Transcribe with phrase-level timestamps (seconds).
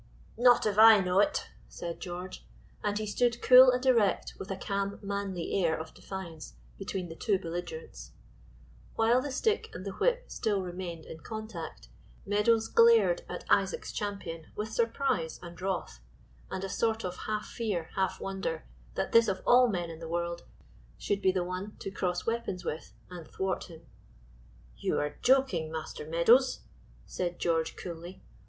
[0.35, 2.43] "Not if I know it," said George.
[2.83, 7.15] And he stood cool and erect with a calm manly air of defiance between the
[7.15, 8.11] two belligerents.
[8.95, 11.87] While the stick and the whip still remained in contact,
[12.25, 15.99] Meadows glared at Isaac's champion with surprise and wrath,
[16.49, 18.65] and a sort of half fear half wonder
[18.95, 20.45] that this of all men in the world
[20.97, 23.85] should be the one to cross weapons with and thwart him.
[24.79, 26.61] "You are joking, Master Meadows,"
[27.05, 28.23] said George coolly.